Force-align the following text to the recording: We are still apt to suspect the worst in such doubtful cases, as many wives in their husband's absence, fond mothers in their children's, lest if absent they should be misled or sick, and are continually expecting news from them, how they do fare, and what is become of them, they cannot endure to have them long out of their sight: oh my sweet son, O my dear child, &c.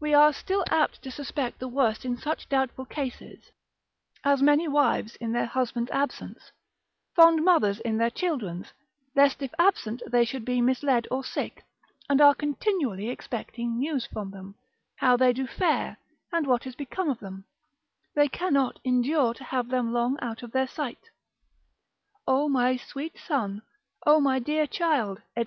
We 0.00 0.12
are 0.12 0.32
still 0.32 0.64
apt 0.70 1.02
to 1.02 1.10
suspect 1.12 1.60
the 1.60 1.68
worst 1.68 2.04
in 2.04 2.16
such 2.16 2.48
doubtful 2.48 2.84
cases, 2.84 3.52
as 4.24 4.42
many 4.42 4.66
wives 4.66 5.14
in 5.14 5.30
their 5.30 5.46
husband's 5.46 5.92
absence, 5.92 6.50
fond 7.14 7.44
mothers 7.44 7.78
in 7.78 7.96
their 7.96 8.10
children's, 8.10 8.72
lest 9.14 9.40
if 9.40 9.54
absent 9.56 10.02
they 10.04 10.24
should 10.24 10.44
be 10.44 10.60
misled 10.60 11.06
or 11.12 11.22
sick, 11.22 11.62
and 12.10 12.20
are 12.20 12.34
continually 12.34 13.08
expecting 13.08 13.78
news 13.78 14.04
from 14.04 14.32
them, 14.32 14.56
how 14.96 15.16
they 15.16 15.32
do 15.32 15.46
fare, 15.46 15.98
and 16.32 16.48
what 16.48 16.66
is 16.66 16.74
become 16.74 17.08
of 17.08 17.20
them, 17.20 17.44
they 18.16 18.26
cannot 18.26 18.80
endure 18.84 19.32
to 19.32 19.44
have 19.44 19.68
them 19.68 19.92
long 19.92 20.18
out 20.20 20.42
of 20.42 20.50
their 20.50 20.66
sight: 20.66 21.10
oh 22.26 22.48
my 22.48 22.76
sweet 22.76 23.16
son, 23.16 23.62
O 24.04 24.18
my 24.18 24.40
dear 24.40 24.66
child, 24.66 25.22
&c. 25.36 25.44